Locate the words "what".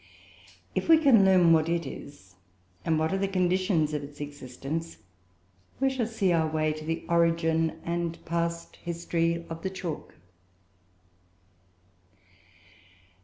1.53-1.69, 2.97-3.13